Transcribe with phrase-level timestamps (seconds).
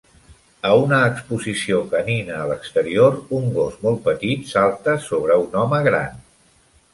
[0.67, 6.19] A una exposició canina a l'exterior, un gos molt petit salta sobre un home gran.